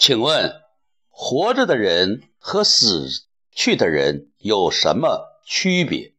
[0.00, 0.62] 请问，
[1.10, 3.06] 活着的人和死
[3.52, 6.14] 去的人有什么区别？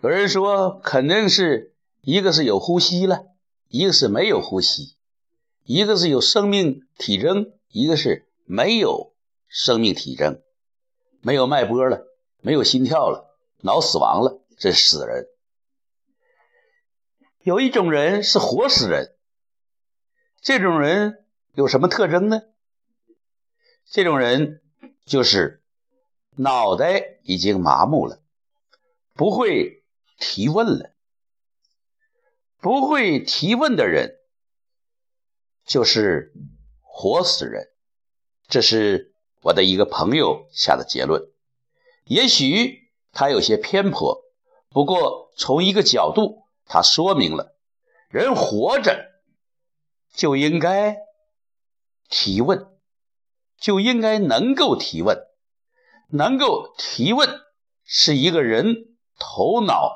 [0.00, 3.26] 有人说，肯定是一个是有呼吸了，
[3.68, 4.96] 一个是没有呼吸；
[5.64, 9.14] 一个是有生命体征，一个是没有
[9.46, 10.40] 生命体征，
[11.20, 12.06] 没有脉搏了，
[12.40, 15.26] 没有心跳了，脑死亡了，这是死人。
[17.42, 19.14] 有一种人是活死人，
[20.40, 21.24] 这种人
[21.56, 22.42] 有什么特征呢？
[23.86, 24.60] 这种人
[25.06, 25.62] 就是
[26.36, 28.20] 脑袋已经麻木了，
[29.14, 29.82] 不会
[30.18, 30.92] 提问了。
[32.58, 34.18] 不会提问的人
[35.64, 36.34] 就是
[36.82, 37.68] 活死人。
[38.48, 41.22] 这是我的一个朋友下的结论，
[42.04, 44.22] 也许他有些偏颇，
[44.68, 46.44] 不过从一个角度。
[46.66, 47.56] 他说明了，
[48.10, 49.06] 人活着
[50.12, 50.98] 就应该
[52.08, 52.66] 提问，
[53.58, 55.18] 就应该能够提问，
[56.08, 57.28] 能够提问
[57.84, 59.92] 是一个人头脑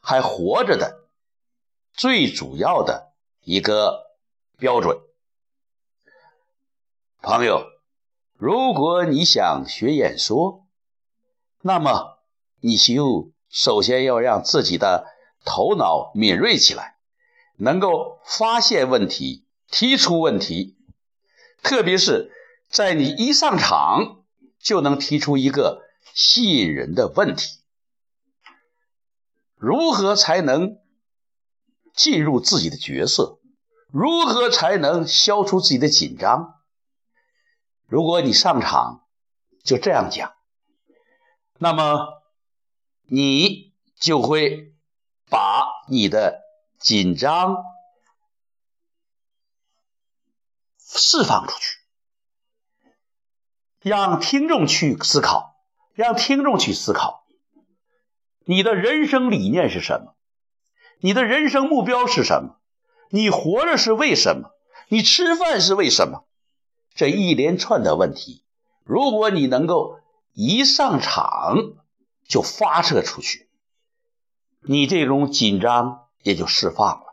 [0.00, 1.08] 还活着的
[1.92, 4.04] 最主要的一个
[4.58, 4.98] 标准。
[7.22, 7.64] 朋友，
[8.36, 10.66] 如果你想学演说，
[11.62, 12.18] 那么
[12.60, 15.12] 你就首先要让自己的。
[15.46, 16.96] 头脑敏锐起来，
[17.58, 20.78] 能够发现问题、提出问题，
[21.64, 22.30] 特别是
[22.68, 24.22] 在你一上场
[24.60, 25.82] 就能提出一个
[26.14, 27.58] 吸引人的问题。
[29.56, 30.78] 如何才能
[31.92, 33.40] 进入自己的角色？
[33.90, 36.54] 如何才能消除自己的紧张？
[37.86, 39.04] 如果你上场
[39.64, 40.32] 就这样讲，
[41.58, 42.22] 那么
[43.06, 44.70] 你就会。
[45.30, 46.42] 把你的
[46.78, 47.56] 紧张
[50.96, 51.78] 释放出去，
[53.80, 55.56] 让听众去思考，
[55.92, 57.26] 让听众去思考，
[58.44, 60.14] 你的人生理念是什么？
[61.00, 62.60] 你的人生目标是什么？
[63.10, 64.50] 你活着是为什么？
[64.88, 66.26] 你吃饭是为什么？
[66.94, 68.44] 这一连串的问题，
[68.84, 70.00] 如果你能够
[70.32, 71.56] 一上场
[72.26, 73.50] 就发射出去。
[74.66, 77.03] 你这种紧张也就释放。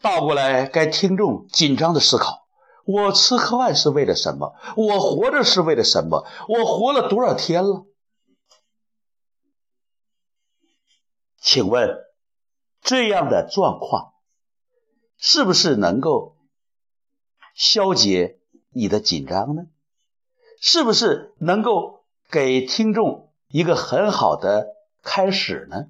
[0.00, 2.46] 倒过来，该听众紧张的思考：
[2.84, 4.54] 我吃喝饭是为了什么？
[4.76, 6.26] 我活着是为了什么？
[6.48, 7.86] 我活了多少天了？
[11.40, 11.96] 请问，
[12.80, 14.14] 这样的状况
[15.16, 16.36] 是不是能够
[17.54, 18.38] 消解
[18.70, 19.66] 你的紧张呢？
[20.60, 24.74] 是不是能够给听众一个很好的？
[25.00, 25.86] 开始呢，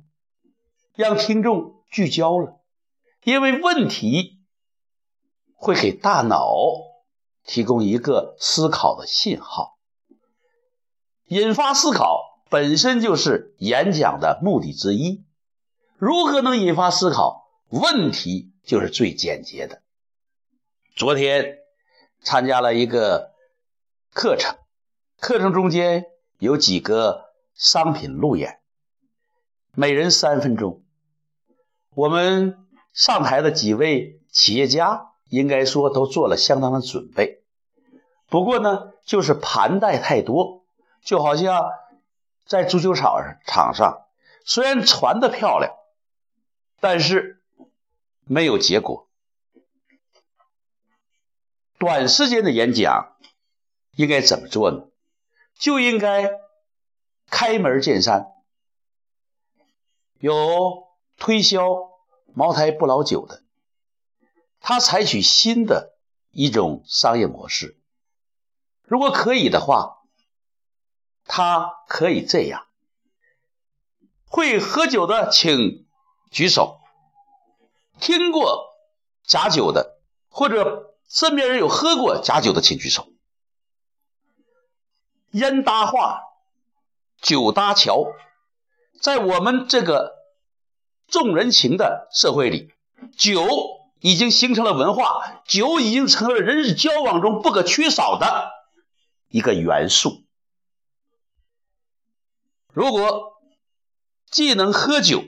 [0.95, 2.58] 让听众聚焦了，
[3.23, 4.39] 因为问题
[5.55, 6.53] 会给大脑
[7.45, 9.79] 提供一个思考的信号，
[11.27, 15.25] 引发思考本身就是演讲的目的之一。
[15.97, 17.49] 如何能引发思考？
[17.71, 19.83] 问题就是最简洁的。
[20.95, 21.59] 昨天
[22.23, 23.33] 参加了一个
[24.15, 24.57] 课程，
[25.19, 26.07] 课程中间
[26.39, 28.61] 有几个商品路演。
[29.73, 30.83] 每人三分钟。
[31.95, 32.68] 我们
[32.99, 37.45] 上台的几位企业家应该说都做了相当的准备，
[38.27, 40.65] 不过呢，就是盘带太多，
[41.01, 41.71] 就好像
[42.45, 44.07] 在足球场上场上，
[44.45, 45.73] 虽然传的漂亮，
[46.81, 47.41] 但是
[48.25, 49.09] 没有结果。
[51.79, 53.17] 短时间的演讲
[53.95, 54.89] 应该怎么做呢？
[55.57, 56.33] 就应该
[57.31, 58.27] 开门见山。
[60.19, 61.63] 有推销
[62.35, 63.43] 茅台不老酒的，
[64.61, 65.97] 他采取新的
[66.31, 67.79] 一种商业模式。
[68.83, 70.03] 如果可以的话，
[71.25, 72.67] 他可以这样：
[74.27, 75.87] 会喝酒的请
[76.31, 76.81] 举手；
[78.01, 78.69] 听过
[79.25, 83.09] 假酒的，或者身边人有喝过假酒的，请举手。
[85.33, 86.23] 烟搭话，
[87.21, 88.07] 酒搭桥。
[89.01, 90.18] 在我们这个
[91.09, 92.73] 重人情的社会里，
[93.17, 93.47] 酒
[94.01, 98.51] 已经形成了文化，酒已经成了人际交往中不可缺少的
[99.29, 100.23] 一个元素。
[102.73, 103.33] 如果
[104.31, 105.25] 既能喝酒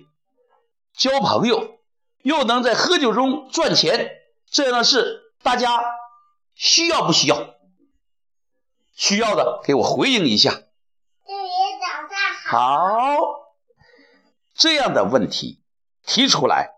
[0.94, 1.80] 交朋友，
[2.22, 4.10] 又能在喝酒中赚钱，
[4.50, 5.82] 这样的事大家
[6.54, 7.54] 需要不需要？
[8.92, 10.50] 需要的给我回应一下。
[10.50, 11.48] 祝你
[11.80, 12.78] 早上好。
[12.78, 13.16] 好。
[14.54, 15.59] 这样的问题
[16.12, 16.72] 提出来，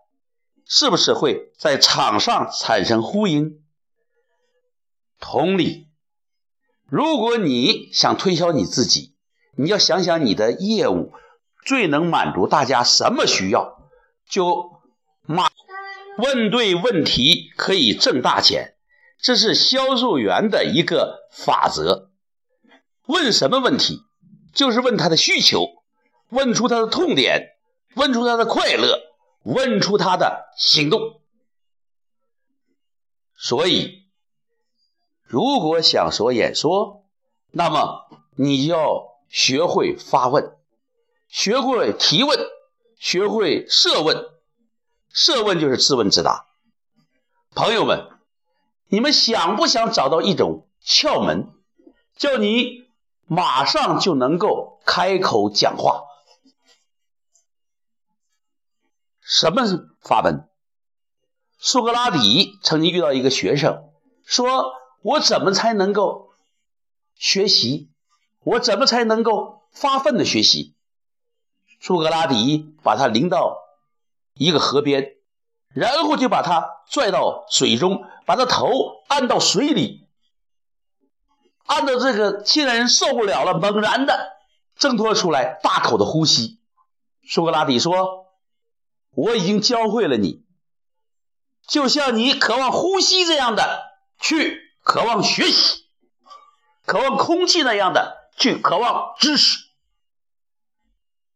[0.63, 3.63] 是不是会在场上产生呼应？
[5.19, 5.87] 同理，
[6.85, 9.15] 如果你想推销你自己，
[9.57, 11.13] 你要想想你的业务
[11.65, 13.89] 最能满足大家什么需要，
[14.29, 14.83] 就
[15.23, 15.49] 马
[16.19, 18.75] 问对问题可以挣大钱，
[19.19, 22.11] 这是销售员的一个法则。
[23.07, 24.03] 问什么问题，
[24.53, 25.65] 就是问他的需求，
[26.29, 27.47] 问出他的痛点，
[27.95, 28.99] 问出他的快乐，
[29.43, 31.21] 问出他的行动。
[33.35, 34.03] 所以，
[35.23, 37.05] 如果想说演说，
[37.51, 40.55] 那么你要学会发问，
[41.27, 42.39] 学会提问，
[42.97, 44.29] 学会设问。
[45.09, 46.47] 设问就是自问自答。
[47.53, 48.09] 朋友们，
[48.87, 51.49] 你们想不想找到一种窍门，
[52.15, 52.87] 叫你
[53.27, 56.03] 马上就能够开口讲话？
[59.35, 60.47] 什么是发问？
[61.57, 63.89] 苏格拉底曾经遇到一个学生，
[64.27, 66.33] 说：“我怎么才能够
[67.15, 67.89] 学习？
[68.43, 70.75] 我怎么才能够发奋的学习？”
[71.81, 73.57] 苏格拉底把他领到
[74.35, 75.15] 一个河边，
[75.69, 78.69] 然后就把他拽到水中，把他头
[79.07, 80.07] 按到水里，
[81.65, 84.33] 按到这个现代人受不了了，猛然的
[84.75, 86.59] 挣脱出来，大口的呼吸。
[87.27, 88.22] 苏格拉底说
[89.13, 90.43] ：“我已经教会了你。”
[91.67, 93.83] 就像你渴望呼吸这样的
[94.19, 95.85] 去渴望学习，
[96.85, 99.59] 渴望空气那样的去渴望知识。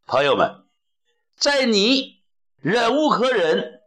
[0.06, 0.66] 朋友们，
[1.38, 2.22] 在你
[2.58, 3.82] 忍无可忍、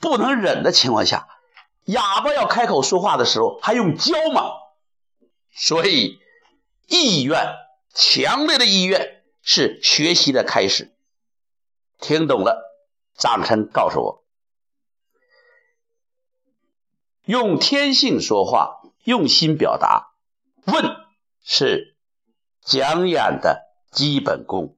[0.00, 1.28] 不能忍的情况下，
[1.84, 4.50] 哑巴要开口说话的时候还用教吗？
[5.52, 6.18] 所以，
[6.88, 7.54] 意愿
[7.94, 10.93] 强烈的意愿是学习的开始。
[12.06, 12.62] 听懂了，
[13.14, 14.24] 掌声告诉我。
[17.24, 20.12] 用天性说话，用心表达，
[20.66, 20.84] 问
[21.42, 21.96] 是
[22.60, 24.76] 讲演的基本功。